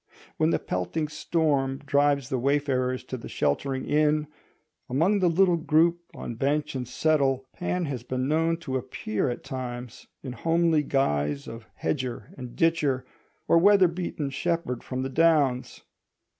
When 0.37 0.49
the 0.49 0.57
pelting 0.57 1.09
storm 1.09 1.77
drives 1.77 2.29
the 2.29 2.39
wayfarers 2.39 3.03
to 3.03 3.17
the 3.17 3.29
sheltering 3.29 3.85
inn, 3.85 4.25
among 4.89 5.19
the 5.19 5.29
little 5.29 5.57
group 5.57 5.99
on 6.15 6.33
bench 6.33 6.73
and 6.73 6.87
settle 6.87 7.45
Pan 7.53 7.85
has 7.85 8.01
been 8.01 8.27
known 8.27 8.57
to 8.61 8.77
appear 8.77 9.29
at 9.29 9.43
times, 9.43 10.07
in 10.23 10.33
homely 10.33 10.81
guise 10.81 11.47
of 11.47 11.67
hedger 11.75 12.33
and 12.35 12.55
ditcher 12.55 13.05
or 13.47 13.59
weather 13.59 13.87
beaten 13.87 14.31
shepherd 14.31 14.83
from 14.83 15.03
the 15.03 15.09
downs. 15.09 15.83